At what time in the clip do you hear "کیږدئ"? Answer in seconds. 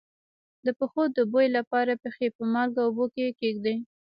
3.39-3.77